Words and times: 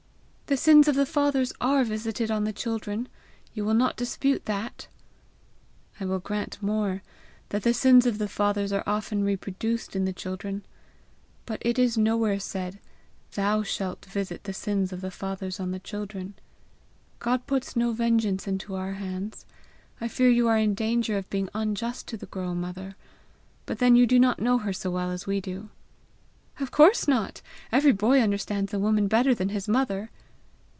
"The 0.47 0.57
sins 0.57 0.89
of 0.89 0.95
the 0.95 1.05
fathers 1.05 1.53
are 1.61 1.85
visited 1.85 2.29
on 2.29 2.43
the 2.43 2.51
children! 2.51 3.07
You 3.53 3.63
will 3.63 3.73
not 3.73 3.95
dispute 3.95 4.43
that?' 4.47 4.89
"I 5.97 6.03
will 6.03 6.19
grant 6.19 6.61
more 6.61 7.01
that 7.49 7.63
the 7.63 7.73
sins 7.73 8.05
of 8.05 8.17
the 8.17 8.27
fathers 8.27 8.73
are 8.73 8.83
often 8.85 9.23
reproduced 9.23 9.95
in 9.95 10.03
the 10.03 10.11
children. 10.11 10.65
But 11.45 11.59
it 11.61 11.79
is 11.79 11.97
nowhere 11.97 12.37
said, 12.37 12.79
'Thou 13.33 13.63
shalt 13.63 14.03
visit 14.03 14.43
the 14.43 14.51
sins 14.51 14.91
of 14.91 14.99
the 14.99 15.09
fathers 15.09 15.57
on 15.57 15.71
the 15.71 15.79
children.' 15.79 16.33
God 17.19 17.47
puts 17.47 17.77
no 17.77 17.93
vengeance 17.93 18.45
into 18.45 18.75
our 18.75 18.95
hands. 18.95 19.45
I 20.01 20.09
fear 20.09 20.29
you 20.29 20.49
are 20.49 20.57
in 20.57 20.73
danger 20.73 21.17
of 21.17 21.29
being 21.29 21.47
unjust 21.53 22.09
to 22.09 22.17
the 22.17 22.25
girl, 22.25 22.55
mother! 22.55 22.97
but 23.65 23.79
then 23.79 23.95
you 23.95 24.05
do 24.05 24.19
not 24.19 24.39
know 24.41 24.57
her 24.57 24.73
so 24.73 24.91
well 24.91 25.11
as 25.11 25.25
we 25.25 25.39
do!" 25.39 25.69
"Of 26.59 26.71
course 26.71 27.07
not! 27.07 27.41
Every 27.71 27.93
boy 27.93 28.19
understands 28.19 28.73
a 28.73 28.79
woman 28.79 29.07
better 29.07 29.33
than 29.33 29.47
his 29.47 29.69
mother!" 29.69 30.09